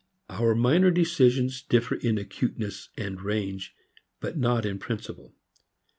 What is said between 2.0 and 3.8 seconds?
acuteness and range,